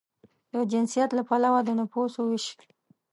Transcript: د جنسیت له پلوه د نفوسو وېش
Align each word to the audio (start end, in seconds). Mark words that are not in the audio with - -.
د 0.53 0.55
جنسیت 0.71 1.09
له 1.17 1.23
پلوه 1.29 1.59
د 1.63 1.69
نفوسو 1.79 2.21
وېش 2.27 2.45